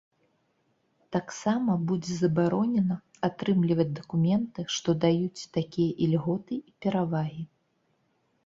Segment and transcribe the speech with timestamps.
[1.15, 7.43] Таксама будзе забаронена атрымліваць дакументы, што даюць такія ільготы і перавагі.